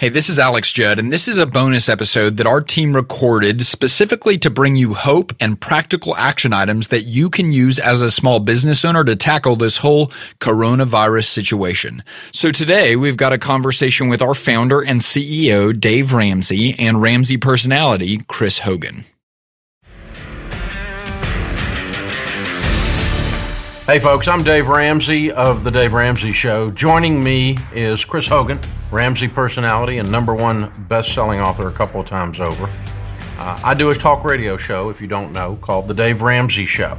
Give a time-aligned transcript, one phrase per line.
[0.00, 3.66] Hey, this is Alex Judd, and this is a bonus episode that our team recorded
[3.66, 8.10] specifically to bring you hope and practical action items that you can use as a
[8.10, 10.06] small business owner to tackle this whole
[10.38, 12.02] coronavirus situation.
[12.32, 17.36] So today we've got a conversation with our founder and CEO, Dave Ramsey, and Ramsey
[17.36, 19.04] personality, Chris Hogan.
[23.84, 26.70] Hey, folks, I'm Dave Ramsey of The Dave Ramsey Show.
[26.70, 28.60] Joining me is Chris Hogan,
[28.90, 32.64] Ramsey personality and number one best selling author a couple of times over.
[33.38, 36.66] Uh, I do a talk radio show, if you don't know, called The Dave Ramsey
[36.66, 36.98] Show.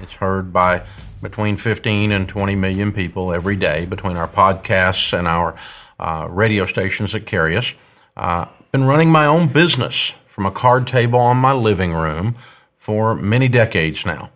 [0.00, 0.82] It's heard by
[1.20, 5.54] between 15 and 20 million people every day between our podcasts and our
[6.00, 7.74] uh, radio stations that carry us.
[8.16, 12.34] Uh, been running my own business from a card table on my living room
[12.78, 14.30] for many decades now.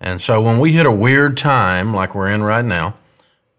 [0.00, 2.94] And so when we hit a weird time like we're in right now,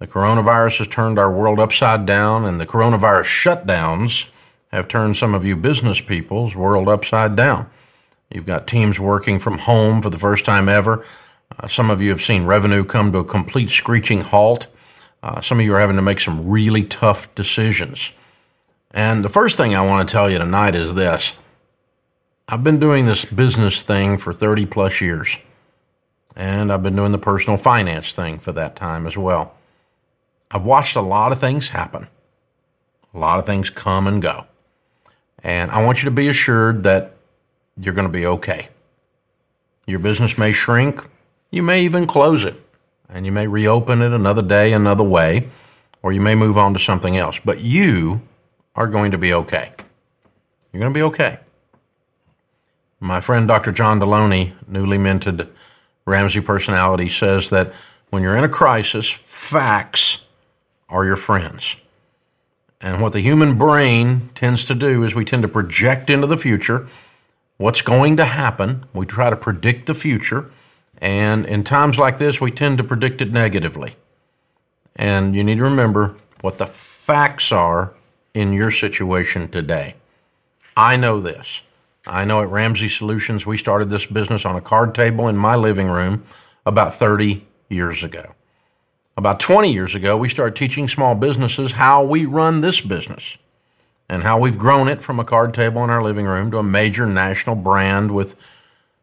[0.03, 4.25] the coronavirus has turned our world upside down, and the coronavirus shutdowns
[4.73, 7.69] have turned some of you business people's world upside down.
[8.29, 11.05] You've got teams working from home for the first time ever.
[11.57, 14.67] Uh, some of you have seen revenue come to a complete screeching halt.
[15.23, 18.11] Uh, some of you are having to make some really tough decisions.
[18.91, 21.33] And the first thing I want to tell you tonight is this
[22.49, 25.37] I've been doing this business thing for 30 plus years.
[26.35, 29.55] And I've been doing the personal finance thing for that time as well.
[30.53, 32.07] I've watched a lot of things happen,
[33.11, 34.45] a lot of things come and go.
[35.41, 37.15] And I want you to be assured that
[37.75, 38.69] you're going to be okay.
[39.87, 41.03] Your business may shrink,
[41.49, 42.55] you may even close it,
[43.09, 45.49] and you may reopen it another day, another way,
[46.03, 47.39] or you may move on to something else.
[47.43, 48.21] But you
[48.75, 49.71] are going to be okay.
[50.71, 51.39] You're going to be okay.
[52.99, 53.71] My friend Dr.
[53.71, 55.49] John Delony, newly minted
[56.05, 57.73] Ramsey personality says that
[58.11, 60.19] when you're in a crisis, facts
[60.93, 61.75] are your friends.
[62.79, 66.37] And what the human brain tends to do is we tend to project into the
[66.37, 66.87] future
[67.57, 68.85] what's going to happen.
[68.93, 70.51] We try to predict the future.
[70.99, 73.95] And in times like this, we tend to predict it negatively.
[74.95, 77.93] And you need to remember what the facts are
[78.33, 79.95] in your situation today.
[80.77, 81.61] I know this.
[82.05, 85.55] I know at Ramsey Solutions, we started this business on a card table in my
[85.55, 86.23] living room
[86.65, 88.33] about 30 years ago.
[89.15, 93.37] About 20 years ago, we started teaching small businesses how we run this business
[94.09, 96.63] and how we've grown it from a card table in our living room to a
[96.63, 98.35] major national brand with a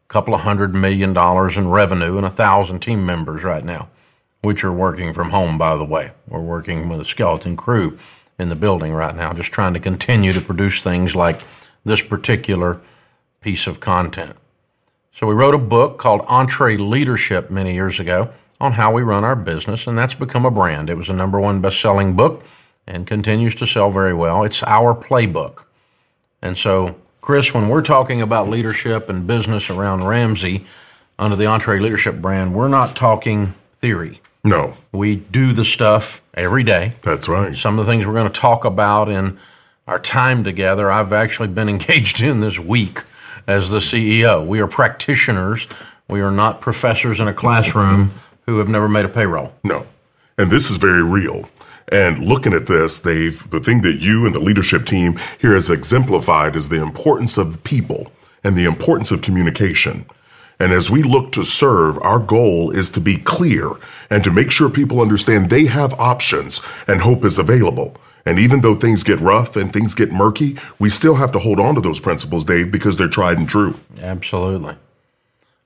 [0.09, 3.87] couple of hundred million dollars in revenue and a thousand team members right now,
[4.41, 6.11] which are working from home, by the way.
[6.27, 7.97] We're working with a skeleton crew
[8.37, 11.41] in the building right now, just trying to continue to produce things like
[11.85, 12.81] this particular
[13.39, 14.35] piece of content.
[15.13, 19.35] So we wrote a book called EntreLeadership many years ago on how we run our
[19.35, 20.87] business, and that's become a brand.
[20.89, 22.43] It was a number one best selling book
[22.85, 24.43] and continues to sell very well.
[24.43, 25.63] It's our playbook.
[26.43, 30.65] And so, Chris, when we're talking about leadership and business around Ramsey
[31.17, 34.21] under the EntreLeadership brand, we're not talking theory.
[34.43, 34.77] No.
[34.91, 36.93] We do the stuff every day.
[37.01, 37.57] That's right.
[37.57, 39.39] Some of the things we're going to talk about in
[39.87, 43.03] our time together, I've actually been engaged in this week
[43.47, 44.45] as the CEO.
[44.45, 45.67] We are practitioners.
[46.07, 48.11] We are not professors in a classroom
[48.51, 49.53] who have never made a payroll.
[49.63, 49.85] No.
[50.37, 51.49] And this is very real.
[51.91, 55.69] And looking at this, they've the thing that you and the leadership team here has
[55.69, 58.11] exemplified is the importance of the people
[58.43, 60.05] and the importance of communication.
[60.59, 63.71] And as we look to serve, our goal is to be clear
[64.09, 67.97] and to make sure people understand they have options and hope is available.
[68.25, 71.59] And even though things get rough and things get murky, we still have to hold
[71.59, 73.79] on to those principles, Dave, because they're tried and true.
[73.99, 74.75] Absolutely.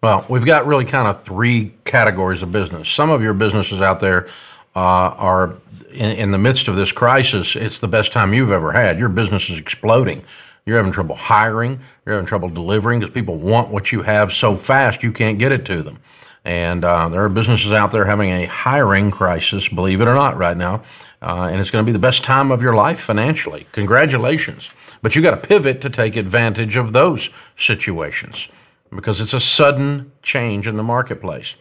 [0.05, 2.87] Well, we've got really kind of three categories of business.
[2.87, 4.27] Some of your businesses out there
[4.75, 5.55] uh, are
[5.91, 7.55] in, in, the midst of this crisis.
[7.55, 8.99] It's the best time you've ever had.
[8.99, 10.23] Your business is exploding.
[10.63, 11.79] You're having trouble hiring.
[12.05, 15.51] You're having trouble delivering because people want what you have so fast you can't get
[15.51, 15.97] it to them.
[16.43, 20.37] And uh, there are businesses out there having a hiring crisis, believe it or not,
[20.37, 20.83] right now
[21.25, 23.65] uh, and it's going to be the best time of your life financially.
[23.71, 24.69] Congratulations.
[25.01, 28.47] But you got to pivot to take advantage of those situations
[28.93, 31.55] because it's a sudden change in the marketplace.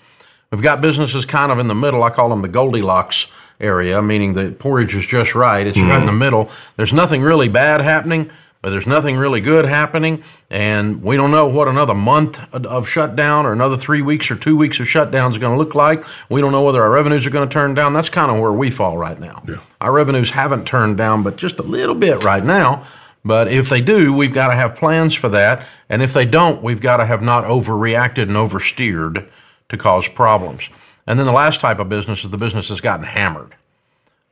[0.50, 2.02] We've got businesses kind of in the middle.
[2.02, 3.26] I call them the Goldilocks
[3.60, 5.66] area, meaning the porridge is just right.
[5.66, 5.88] It's mm-hmm.
[5.88, 6.50] right in the middle.
[6.76, 8.30] There's nothing really bad happening,
[8.60, 10.22] but there's nothing really good happening.
[10.50, 14.56] And we don't know what another month of shutdown or another three weeks or two
[14.56, 16.04] weeks of shutdown is going to look like.
[16.28, 17.92] We don't know whether our revenues are going to turn down.
[17.92, 19.42] That's kind of where we fall right now.
[19.48, 19.56] Yeah.
[19.80, 22.86] Our revenues haven't turned down, but just a little bit right now.
[23.24, 25.66] But if they do, we've got to have plans for that.
[25.88, 29.28] And if they don't, we've got to have not overreacted and oversteered
[29.68, 30.68] to cause problems.
[31.06, 33.54] And then the last type of business is the business that's gotten hammered.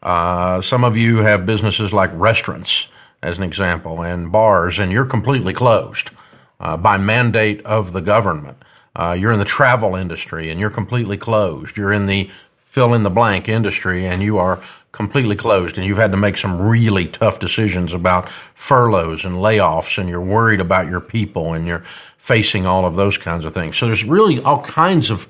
[0.02, 2.88] Uh, some of you have businesses like restaurants
[3.22, 6.10] as an example, and bars, and you're completely closed
[6.58, 8.58] uh, by mandate of the government.
[8.96, 11.76] Uh, you're in the travel industry and you're completely closed.
[11.76, 14.60] You're in the fill in the blank industry and you are
[14.92, 19.96] completely closed and you've had to make some really tough decisions about furloughs and layoffs
[19.98, 21.82] and you're worried about your people and you're
[22.18, 23.76] facing all of those kinds of things.
[23.76, 25.28] So there's really all kinds of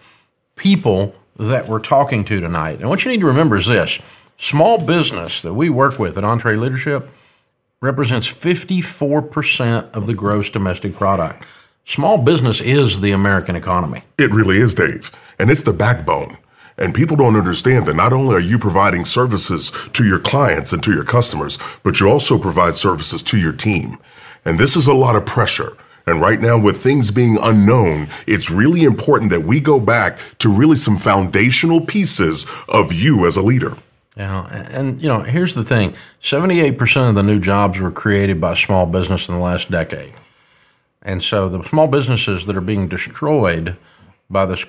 [0.56, 2.80] people that we're talking to tonight.
[2.80, 3.98] And what you need to remember is this
[4.36, 7.08] small business that we work with at EntreLeadership
[7.80, 11.44] represents 54% of the gross domestic product.
[11.84, 14.04] Small business is the American economy.
[14.18, 15.10] It really is, Dave.
[15.38, 16.36] And it's the backbone.
[16.82, 20.82] And people don't understand that not only are you providing services to your clients and
[20.82, 23.98] to your customers, but you also provide services to your team.
[24.44, 25.76] And this is a lot of pressure.
[26.08, 30.52] And right now, with things being unknown, it's really important that we go back to
[30.52, 33.76] really some foundational pieces of you as a leader.
[34.16, 38.40] Yeah, and you know, here's the thing: seventy-eight percent of the new jobs were created
[38.40, 40.14] by small business in the last decade,
[41.00, 43.76] and so the small businesses that are being destroyed
[44.28, 44.64] by this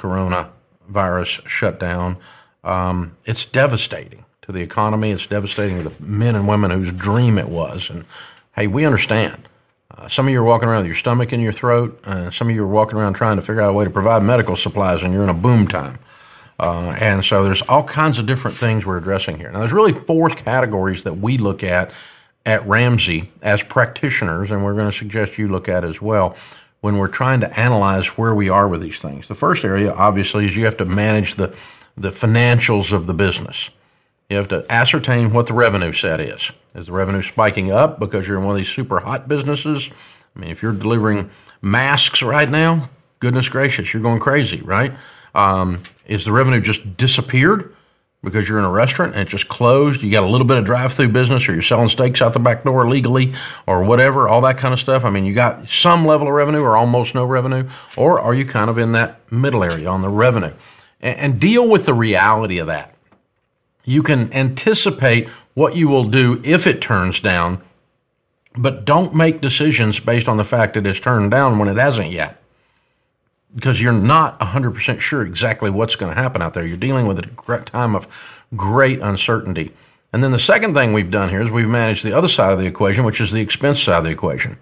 [0.91, 2.18] coronavirus shutdown,
[2.63, 5.12] um, it's devastating to the economy.
[5.12, 7.89] It's devastating to the men and women whose dream it was.
[7.89, 8.06] And
[8.56, 9.47] hey, we understand.
[9.95, 12.00] Uh, some of you are walking around with your stomach in your throat.
[12.03, 14.24] Uh, some of you are walking around trying to figure out a way to provide
[14.24, 16.00] medical supplies, and you're in a boom time.
[16.59, 19.51] Uh, and so there's all kinds of different things we're addressing here.
[19.51, 21.91] Now, there's really four categories that we look at
[22.45, 26.36] at Ramsey as practitioners, and we're going to suggest you look at as well
[26.83, 29.30] when we're trying to analyze where we are with these things.
[29.30, 31.56] The first area, obviously, is you have to manage the,
[31.95, 33.69] the financials of the business.
[34.30, 36.51] You have to ascertain what the revenue set is.
[36.75, 39.91] Is the revenue spiking up because you're in one of these super hot businesses?
[40.35, 41.30] I mean, if you're delivering
[41.62, 42.89] masks right now,
[43.19, 44.91] goodness gracious, you're going crazy, right?
[45.33, 47.74] Um, is the revenue just disappeared
[48.23, 50.01] because you're in a restaurant and it just closed?
[50.01, 52.39] You got a little bit of drive through business or you're selling steaks out the
[52.39, 53.33] back door legally
[53.67, 55.03] or whatever, all that kind of stuff.
[55.03, 57.67] I mean, you got some level of revenue or almost no revenue,
[57.97, 60.53] or are you kind of in that middle area on the revenue?
[61.01, 62.95] And, and deal with the reality of that.
[63.83, 67.61] You can anticipate what you will do if it turns down,
[68.55, 72.11] but don't make decisions based on the fact that it's turned down when it hasn't
[72.11, 72.42] yet
[73.55, 76.65] because you're not 100% sure exactly what's going to happen out there.
[76.65, 78.07] You're dealing with a time of
[78.55, 79.73] great uncertainty.
[80.11, 82.59] And then the second thing we've done here is we've managed the other side of
[82.59, 84.57] the equation, which is the expense side of the equation.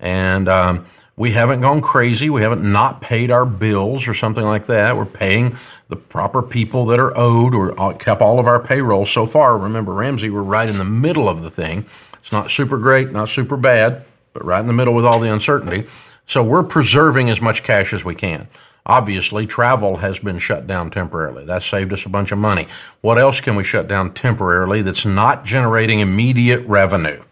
[0.00, 0.86] And um,
[1.16, 2.30] we haven't gone crazy.
[2.30, 4.96] We haven't not paid our bills or something like that.
[4.96, 5.56] We're paying
[5.88, 9.56] the proper people that are owed or kept all of our payroll so far.
[9.56, 11.86] Remember, Ramsey, we're right in the middle of the thing.
[12.20, 15.32] It's not super great, not super bad, but right in the middle with all the
[15.32, 15.88] uncertainty.
[16.28, 18.48] So we're preserving as much cash as we can.
[18.84, 21.44] Obviously, travel has been shut down temporarily.
[21.46, 22.68] That saved us a bunch of money.
[23.00, 27.22] What else can we shut down temporarily that's not generating immediate revenue?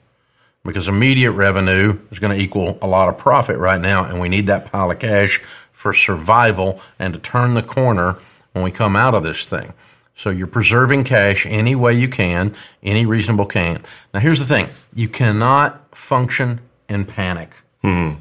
[0.64, 4.30] Because immediate revenue is going to equal a lot of profit right now, and we
[4.30, 8.16] need that pile of cash for survival and to turn the corner
[8.52, 9.74] when we come out of this thing.
[10.16, 13.84] So you're preserving cash any way you can, any reasonable can.
[14.14, 17.54] Now, here's the thing you cannot function in panic.
[17.82, 18.14] Hmm.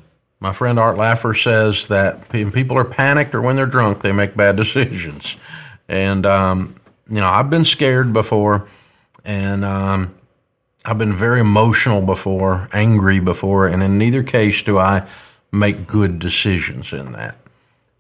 [0.46, 4.12] My friend Art Laffer says that when people are panicked or when they're drunk, they
[4.12, 5.38] make bad decisions.
[5.88, 6.76] And, um,
[7.10, 8.68] you know, I've been scared before,
[9.24, 10.14] and um,
[10.86, 15.08] I've been very emotional before, angry before, and in neither case do I
[15.52, 17.38] make good decisions in that.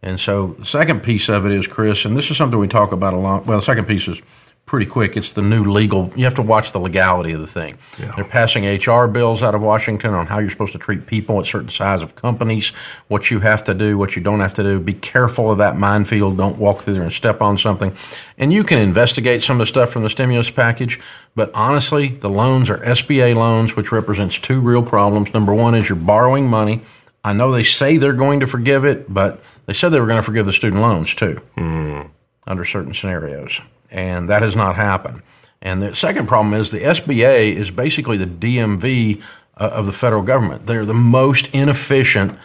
[0.04, 2.92] And so the second piece of it is, Chris, and this is something we talk
[2.92, 3.48] about a lot.
[3.48, 4.22] Well, the second piece is
[4.66, 5.16] pretty quick.
[5.16, 6.12] It's the new legal.
[6.16, 7.78] You have to watch the legality of the thing.
[8.00, 8.14] Yeah.
[8.16, 11.46] They're passing HR bills out of Washington on how you're supposed to treat people at
[11.46, 12.70] certain size of companies,
[13.08, 14.80] what you have to do, what you don't have to do.
[14.80, 16.38] Be careful of that minefield.
[16.38, 17.96] Don't walk through there and step on something.
[18.38, 21.00] And you can investigate some of the stuff from the stimulus package.
[21.36, 25.34] But honestly, the loans are SBA loans, which represents two real problems.
[25.34, 26.82] Number one is you're borrowing money.
[27.24, 30.18] I know they say they're going to forgive it, but they said they were going
[30.18, 32.10] to forgive the student loans too, mm.
[32.48, 33.62] under certain scenarios
[33.92, 35.22] and that has not happened.
[35.62, 39.22] And the second problem is the SBA is basically the DMV
[39.58, 40.68] uh, of the federal government.
[40.68, 42.38] They're the most inefficient,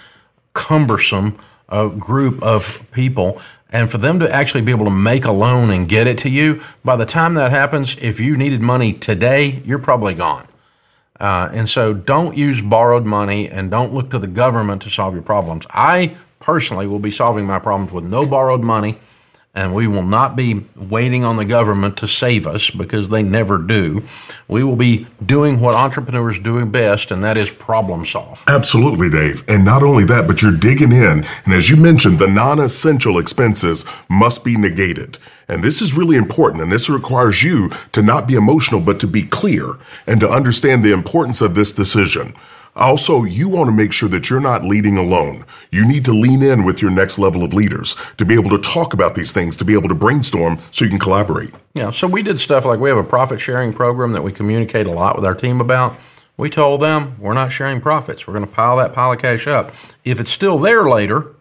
[0.55, 3.41] cumbersome uh, group of people.
[3.71, 6.29] And for them to actually be able to make a loan and get it to
[6.29, 10.49] you, by the time that happens, if you needed money today, you're probably gone.
[11.21, 15.13] Uh, and so don't use borrowed money and don't look to the government to solve
[15.13, 15.67] your problems.
[15.71, 18.99] I personally will be solving my problems with no borrowed money
[19.53, 23.59] and we will not be waiting on the government to save us because they never
[23.59, 24.03] do.
[24.47, 28.45] We will be doing what entrepreneurs do best, and that is problem solve.
[28.47, 29.43] Absolutely, Dave.
[29.49, 31.27] And not only that, but you're digging in.
[31.45, 35.19] And as you mentioned, the non essential expenses must be negated.
[35.49, 36.63] And this is really important.
[36.63, 39.75] And this requires you to not be emotional, but to be clear
[40.07, 42.35] and to understand the importance of this decision.
[42.77, 45.45] Also, you want to make sure that you're not leading alone.
[45.71, 48.59] You need to lean in with your next level of leaders to be able to
[48.59, 51.53] talk about these things, to be able to brainstorm so you can collaborate.
[51.75, 54.87] Yeah, so we did stuff like we have a profit sharing program that we communicate
[54.87, 55.97] a lot with our team about.
[56.37, 58.27] We told them we're not sharing profits.
[58.27, 59.75] We're going to pile that pile of cash up.
[60.05, 61.35] If it's still there later,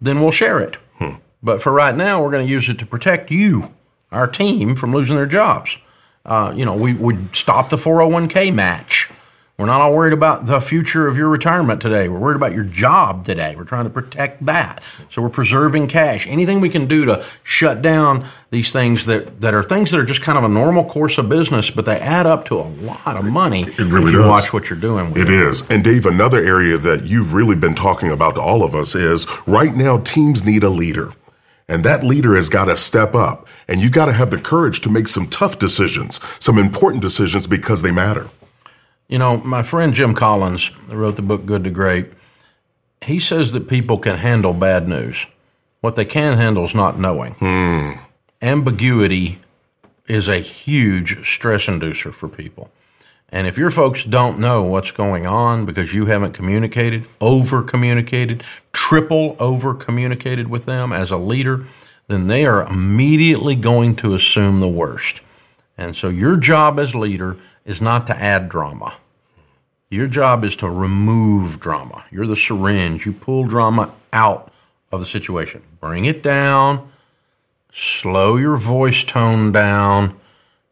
[0.00, 0.76] then we'll share it.
[0.98, 1.14] Hmm.
[1.42, 3.72] But for right now, we're going to use it to protect you,
[4.12, 5.78] our team, from losing their jobs.
[6.24, 9.10] Uh, you know, we would stop the 401k match.
[9.56, 12.08] We're not all worried about the future of your retirement today.
[12.08, 13.54] We're worried about your job today.
[13.54, 14.82] We're trying to protect that.
[15.10, 16.26] So we're preserving cash.
[16.26, 20.04] Anything we can do to shut down these things that, that are things that are
[20.04, 23.16] just kind of a normal course of business, but they add up to a lot
[23.16, 24.28] of money it really if you does.
[24.28, 25.70] watch what you're doing with It is.
[25.70, 29.24] And Dave, another area that you've really been talking about to all of us is
[29.46, 31.12] right now teams need a leader.
[31.68, 33.46] And that leader has got to step up.
[33.68, 37.46] And you've got to have the courage to make some tough decisions, some important decisions
[37.46, 38.28] because they matter.
[39.14, 42.06] You know, my friend Jim Collins, wrote the book Good to Great,
[43.00, 45.26] he says that people can handle bad news.
[45.82, 47.34] What they can handle is not knowing.
[47.34, 47.92] Hmm.
[48.42, 49.38] Ambiguity
[50.08, 52.72] is a huge stress inducer for people.
[53.28, 58.42] And if your folks don't know what's going on because you haven't communicated, over communicated,
[58.72, 61.66] triple over communicated with them as a leader,
[62.08, 65.20] then they are immediately going to assume the worst.
[65.78, 68.94] And so your job as leader is not to add drama.
[69.94, 72.04] Your job is to remove drama.
[72.10, 73.06] You're the syringe.
[73.06, 74.52] You pull drama out
[74.90, 75.62] of the situation.
[75.80, 76.90] Bring it down.
[77.72, 80.18] Slow your voice tone down.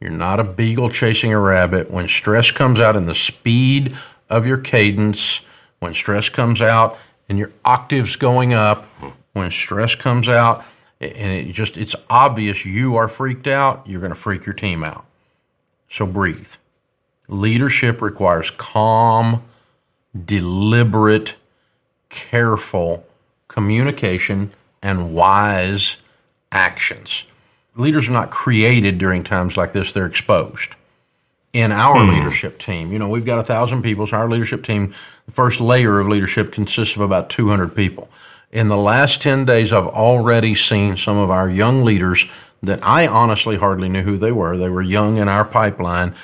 [0.00, 1.88] You're not a beagle chasing a rabbit.
[1.88, 3.97] When stress comes out in the speed
[4.29, 5.43] of your cadence,
[5.79, 6.99] when stress comes out
[7.29, 8.87] and your octaves going up,
[9.35, 10.64] when stress comes out
[11.00, 14.83] and it just it's obvious you are freaked out, you're going to freak your team
[14.83, 15.07] out.
[15.88, 16.55] So breathe.
[17.33, 19.43] Leadership requires calm,
[20.27, 21.35] deliberate,
[22.11, 23.07] careful
[23.49, 25.97] communication and wise
[26.51, 27.25] actions.
[27.75, 30.77] Leaders are not created during times like this, they're exposed.
[31.55, 32.11] In our hmm.
[32.11, 34.07] leadership team, you know, we've got a thousand people.
[34.07, 38.11] So our leadership team, the first layer of leadership consists of about 200 people.
[38.51, 42.27] In the last 10 days, I've already seen some of our young leaders
[42.62, 44.59] that I honestly hardly knew who they were.
[44.59, 46.15] They were young in our pipeline,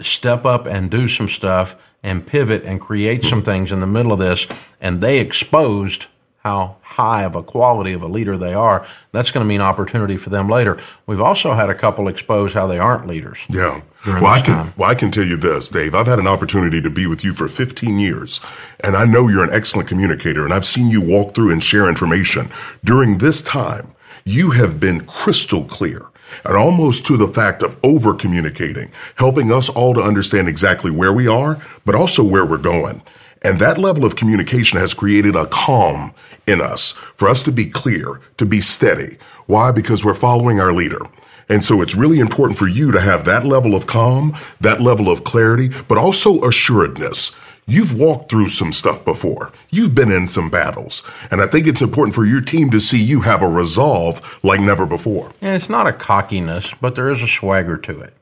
[0.00, 4.12] step up and do some stuff and pivot and create some things in the middle
[4.12, 4.46] of this.
[4.80, 6.06] And they exposed
[6.46, 8.86] how high of a quality of a leader they are.
[9.10, 10.78] That's going to mean opportunity for them later.
[11.04, 13.40] We've also had a couple expose how they aren't leaders.
[13.48, 13.80] Yeah.
[14.06, 14.74] Well, I can, time.
[14.76, 15.92] well, I can tell you this, Dave.
[15.92, 18.40] I've had an opportunity to be with you for 15 years,
[18.78, 21.88] and I know you're an excellent communicator, and I've seen you walk through and share
[21.88, 22.52] information.
[22.84, 26.06] During this time, you have been crystal clear
[26.44, 31.12] and almost to the fact of over communicating, helping us all to understand exactly where
[31.12, 33.02] we are, but also where we're going.
[33.42, 36.12] And that level of communication has created a calm
[36.46, 39.18] in us for us to be clear, to be steady.
[39.46, 39.72] Why?
[39.72, 41.00] Because we're following our leader.
[41.48, 45.08] And so it's really important for you to have that level of calm, that level
[45.08, 47.36] of clarity, but also assuredness.
[47.68, 49.52] You've walked through some stuff before.
[49.70, 51.02] You've been in some battles.
[51.32, 54.60] And I think it's important for your team to see you have a resolve like
[54.60, 55.32] never before.
[55.40, 58.14] And it's not a cockiness, but there is a swagger to it.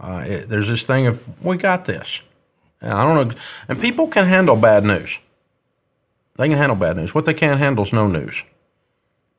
[0.00, 2.20] Uh, it there's this thing of, we got this.
[2.80, 3.34] And I don't know.
[3.68, 5.18] And people can handle bad news.
[6.36, 7.14] They can handle bad news.
[7.14, 8.42] What they can't handle is no news.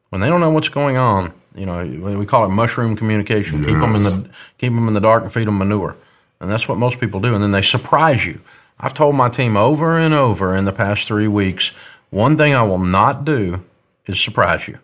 [0.10, 1.84] When they don't know what's going on, you know,
[2.18, 3.66] we call it mushroom communication.
[3.66, 5.96] Keep them in the keep them in the dark and feed them manure,
[6.40, 7.34] and that's what most people do.
[7.34, 8.40] And then they surprise you.
[8.80, 11.72] I've told my team over and over in the past three weeks,
[12.10, 13.64] one thing I will not do
[14.06, 14.80] is surprise you.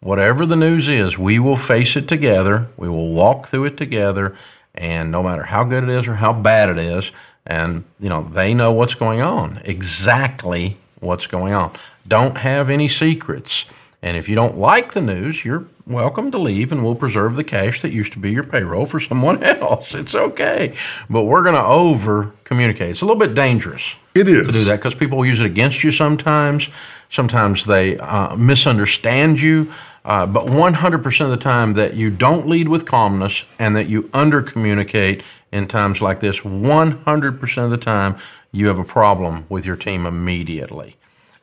[0.00, 2.68] Whatever the news is, we will face it together.
[2.76, 4.36] We will walk through it together,
[4.74, 7.10] and no matter how good it is or how bad it is,
[7.46, 11.72] and you know they know what's going on, exactly what's going on.
[12.06, 13.64] Don't have any secrets.
[14.02, 17.44] And if you don't like the news, you're welcome to leave, and we'll preserve the
[17.44, 19.94] cash that used to be your payroll for someone else.
[19.94, 20.74] It's okay,
[21.10, 22.90] but we're going to over communicate.
[22.90, 24.46] It's a little bit dangerous It is.
[24.46, 26.68] to do that because people use it against you sometimes.
[27.10, 29.72] Sometimes they uh, misunderstand you.
[30.04, 34.10] Uh, but 100% of the time that you don't lead with calmness and that you
[34.12, 38.16] under communicate in times like this, 100% of the time
[38.52, 40.96] you have a problem with your team immediately.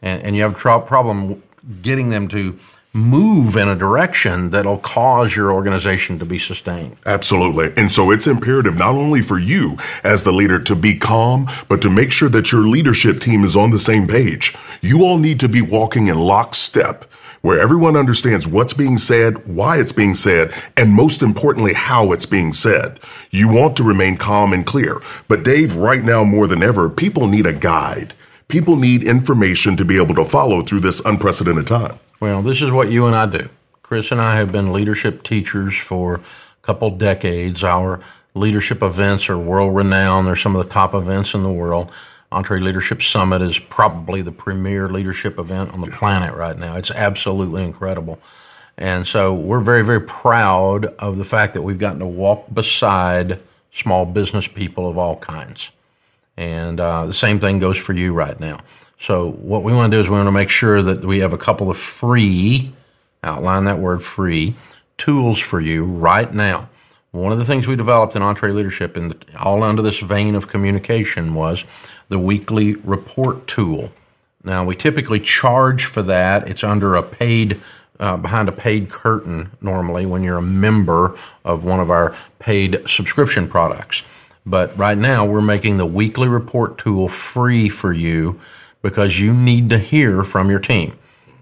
[0.03, 1.41] And, and you have a problem
[1.81, 2.59] getting them to
[2.93, 6.97] move in a direction that'll cause your organization to be sustained.
[7.05, 7.71] Absolutely.
[7.77, 11.81] And so it's imperative not only for you as the leader to be calm, but
[11.81, 14.55] to make sure that your leadership team is on the same page.
[14.81, 17.05] You all need to be walking in lockstep
[17.41, 22.27] where everyone understands what's being said, why it's being said, and most importantly, how it's
[22.27, 22.99] being said.
[23.31, 25.01] You want to remain calm and clear.
[25.27, 28.13] But Dave, right now more than ever, people need a guide.
[28.51, 31.97] People need information to be able to follow through this unprecedented time.
[32.19, 33.47] Well, this is what you and I do.
[33.81, 36.21] Chris and I have been leadership teachers for a
[36.61, 37.63] couple decades.
[37.63, 38.01] Our
[38.33, 40.27] leadership events are world renowned.
[40.27, 41.91] They're some of the top events in the world.
[42.33, 46.75] EntreLeadership Summit is probably the premier leadership event on the planet right now.
[46.75, 48.19] It's absolutely incredible.
[48.77, 53.39] And so we're very, very proud of the fact that we've gotten to walk beside
[53.71, 55.71] small business people of all kinds.
[56.37, 58.61] And uh, the same thing goes for you right now.
[58.99, 61.33] So what we want to do is we want to make sure that we have
[61.33, 62.71] a couple of free,
[63.23, 64.55] outline that word free,
[64.97, 66.69] tools for you right now.
[67.11, 71.33] One of the things we developed in EntreLeadership, and all under this vein of communication,
[71.33, 71.65] was
[72.09, 73.91] the weekly report tool.
[74.43, 76.47] Now we typically charge for that.
[76.47, 77.59] It's under a paid
[77.99, 82.81] uh, behind a paid curtain normally when you're a member of one of our paid
[82.87, 84.03] subscription products.
[84.45, 88.39] But right now we're making the weekly report tool free for you
[88.81, 90.97] because you need to hear from your team.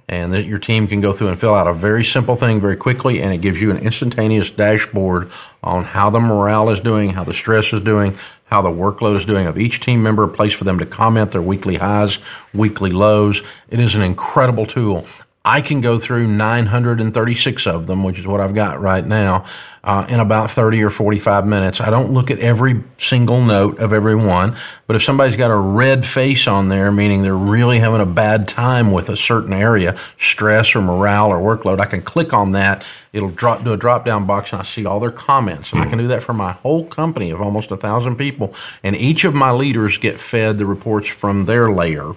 [0.07, 2.75] And that your team can go through and fill out a very simple thing very
[2.75, 5.29] quickly, and it gives you an instantaneous dashboard
[5.63, 9.25] on how the morale is doing, how the stress is doing, how the workload is
[9.25, 12.17] doing of each team member, a place for them to comment their weekly highs,
[12.55, 13.43] weekly lows.
[13.69, 15.05] It is an incredible tool.
[15.45, 19.45] I can go through 936 of them, which is what I've got right now,
[19.85, 21.79] uh, in about 30 or 45 minutes.
[21.79, 25.55] I don't look at every single note of every one, but if somebody's got a
[25.55, 29.97] red face on there, meaning they're really having a bad time with a certain area,
[30.17, 32.83] stress or morale or workload, I can click on that.
[33.13, 35.71] It'll drop to a drop down box, and I see all their comments.
[35.71, 38.53] And I can do that for my whole company of almost a thousand people.
[38.83, 42.15] And each of my leaders get fed the reports from their layer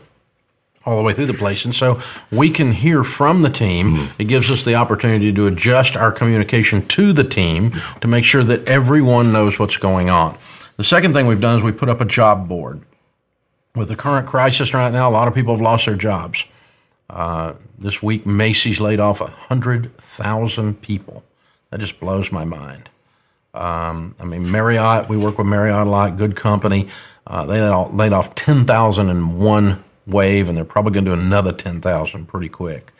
[0.85, 1.65] all the way through the place.
[1.65, 3.95] And so we can hear from the team.
[3.95, 4.23] Mm-hmm.
[4.23, 8.45] It gives us the opportunity to adjust our communication to the team to make sure
[8.45, 10.37] that everyone knows what's going on.
[10.77, 12.81] The second thing we've done is we put up a job board.
[13.75, 16.45] With the current crisis right now, a lot of people have lost their jobs.
[17.09, 21.23] Uh, this week, Macy's laid off 100,000 people.
[21.71, 22.91] That just blows my mind.
[23.55, 26.89] Um, I mean, Marriott, we work with Marriott a lot, good company.
[27.27, 32.49] Uh, they laid off 10,001 wave, and they're probably going to do another 10,000 pretty
[32.49, 32.93] quick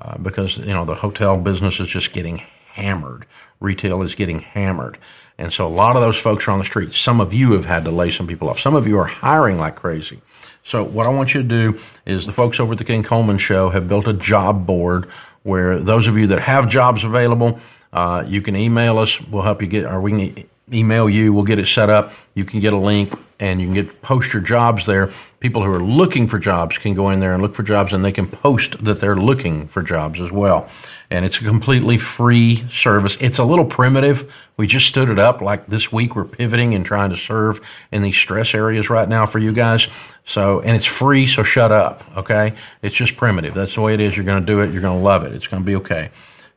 [0.00, 3.26] uh, because, you know, the hotel business is just getting hammered.
[3.60, 4.98] Retail is getting hammered.
[5.38, 6.92] And so a lot of those folks are on the street.
[6.92, 8.60] Some of you have had to lay some people off.
[8.60, 10.20] Some of you are hiring like crazy.
[10.64, 13.38] So what I want you to do is the folks over at the Ken Coleman
[13.38, 15.06] Show have built a job board
[15.42, 17.58] where those of you that have jobs available,
[17.92, 19.20] uh, you can email us.
[19.20, 21.32] We'll help you get, or we can email you.
[21.32, 22.12] We'll get it set up.
[22.34, 23.12] You can get a link
[23.44, 25.12] and you can get post your jobs there.
[25.38, 28.02] People who are looking for jobs can go in there and look for jobs, and
[28.02, 30.66] they can post that they're looking for jobs as well.
[31.10, 33.18] And it's a completely free service.
[33.20, 34.34] It's a little primitive.
[34.56, 35.42] We just stood it up.
[35.42, 37.60] Like this week, we're pivoting and trying to serve
[37.92, 39.88] in these stress areas right now for you guys.
[40.24, 41.26] So, and it's free.
[41.26, 42.02] So shut up.
[42.16, 43.52] Okay, it's just primitive.
[43.52, 44.16] That's the way it is.
[44.16, 44.72] You're going to do it.
[44.72, 45.34] You're going to love it.
[45.34, 46.08] It's going to be okay.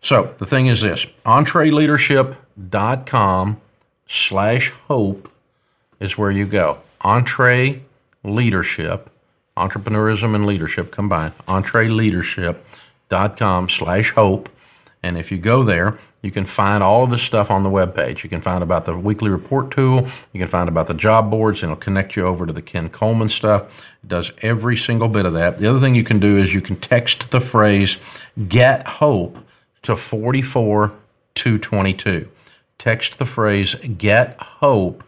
[0.02, 3.62] So the thing is this: EntreLeadership.com
[4.08, 5.30] slash hope
[6.00, 6.80] is where you go.
[7.02, 7.82] Entre
[8.24, 9.10] Leadership,
[9.56, 14.50] Entrepreneurism and Leadership combined, entreleadership.com slash hope.
[15.04, 18.24] And if you go there, you can find all of this stuff on the webpage.
[18.24, 20.08] You can find about the weekly report tool.
[20.34, 22.90] You can find about the job boards, and it'll connect you over to the Ken
[22.90, 23.64] Coleman stuff.
[24.04, 25.60] It does every single bit of that.
[25.60, 27.98] The other thing you can do is you can text the phrase
[28.48, 29.38] "Get Hope"
[29.84, 30.92] to forty four
[31.36, 32.28] two twenty two.
[32.80, 35.04] Text the phrase "Get Hope"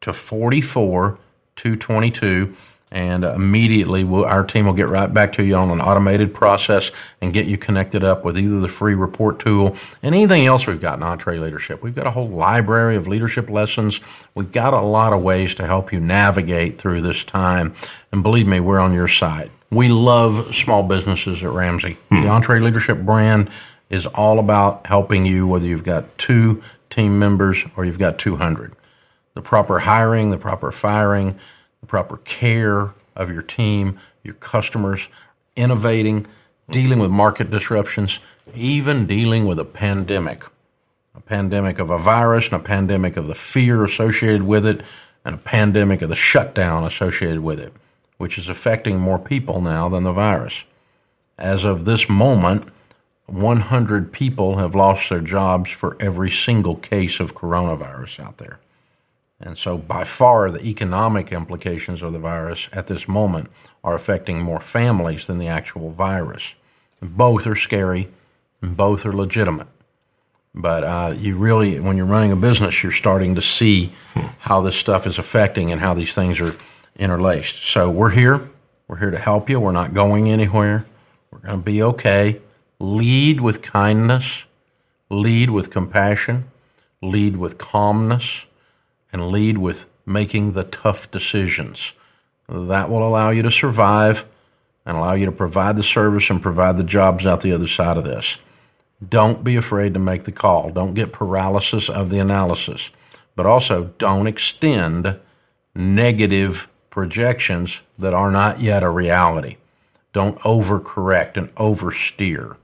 [0.00, 1.18] to 44
[1.56, 2.56] 222
[2.92, 6.90] and immediately we'll, our team will get right back to you on an automated process
[7.20, 10.80] and get you connected up with either the free report tool and anything else we've
[10.80, 11.82] got in EntreLeadership.
[11.82, 14.00] We've got a whole library of leadership lessons.
[14.34, 17.74] We've got a lot of ways to help you navigate through this time.
[18.10, 19.50] And believe me, we're on your side.
[19.70, 21.96] We love small businesses at Ramsey.
[22.08, 22.22] Hmm.
[22.22, 23.50] The EntreLeadership brand
[23.88, 28.74] is all about helping you, whether you've got two team members or you've got 200
[29.34, 31.38] the proper hiring, the proper firing,
[31.80, 35.08] the proper care of your team, your customers,
[35.56, 36.26] innovating,
[36.70, 38.20] dealing with market disruptions,
[38.54, 40.44] even dealing with a pandemic.
[41.14, 44.82] A pandemic of a virus and a pandemic of the fear associated with it,
[45.24, 47.72] and a pandemic of the shutdown associated with it,
[48.16, 50.64] which is affecting more people now than the virus.
[51.36, 52.68] As of this moment,
[53.26, 58.58] 100 people have lost their jobs for every single case of coronavirus out there.
[59.40, 63.50] And so, by far, the economic implications of the virus at this moment
[63.82, 66.54] are affecting more families than the actual virus.
[67.00, 68.08] Both are scary,
[68.60, 69.68] and both are legitimate.
[70.54, 73.92] But uh, you really, when you're running a business, you're starting to see
[74.40, 76.54] how this stuff is affecting and how these things are
[76.96, 77.64] interlaced.
[77.64, 78.50] So, we're here.
[78.88, 79.58] We're here to help you.
[79.58, 80.84] We're not going anywhere.
[81.30, 82.42] We're going to be okay.
[82.78, 84.44] Lead with kindness,
[85.08, 86.50] lead with compassion,
[87.00, 88.44] lead with calmness
[89.12, 91.92] and lead with making the tough decisions.
[92.48, 94.24] That will allow you to survive
[94.84, 97.96] and allow you to provide the service and provide the jobs out the other side
[97.96, 98.38] of this.
[99.06, 100.70] Don't be afraid to make the call.
[100.70, 102.90] Don't get paralysis of the analysis.
[103.36, 105.18] But also, don't extend
[105.74, 109.56] negative projections that are not yet a reality.
[110.12, 112.56] Don't overcorrect and oversteer.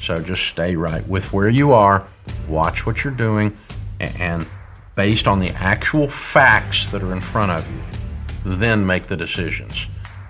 [0.00, 2.06] So just stay right with where you are,
[2.48, 3.56] watch what you're doing,
[4.00, 4.46] and
[4.94, 7.82] based on the actual facts that are in front of you,
[8.44, 9.86] then make the decisions.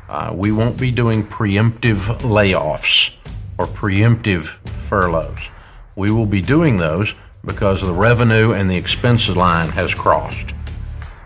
[0.09, 3.13] Uh, we won't be doing preemptive layoffs
[3.59, 4.57] or preemptive
[4.89, 5.49] furloughs.
[5.97, 10.53] We will be doing those because the revenue and the expenses line has crossed.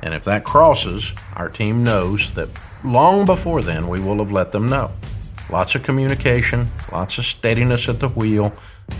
[0.03, 2.49] And if that crosses, our team knows that
[2.85, 4.93] long before then we will have let them know.
[5.51, 8.53] Lots of communication, lots of steadiness at the wheel.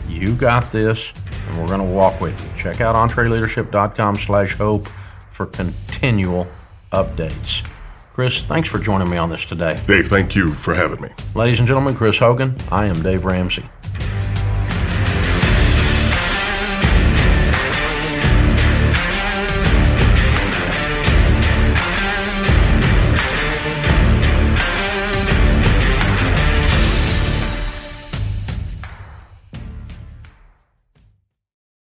[0.09, 1.13] You got this
[1.57, 2.63] and we're going to walk with you.
[2.63, 4.89] Check out entreleadership.com slash hope
[5.33, 6.47] for continual
[6.93, 7.67] updates.
[8.13, 9.81] Chris, thanks for joining me on this today.
[9.87, 11.11] Dave, thank you for having me.
[11.35, 12.57] Ladies and gentlemen, Chris Hogan.
[12.71, 13.65] I am Dave Ramsey.